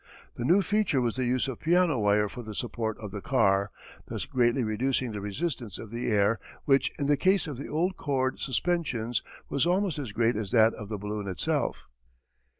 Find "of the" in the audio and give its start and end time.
2.97-3.21, 5.77-6.07, 7.45-7.67, 10.73-10.97